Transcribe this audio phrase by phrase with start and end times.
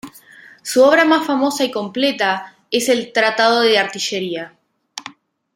[0.63, 4.51] Su obra más famosa y completa es el "Tratado de Artillería".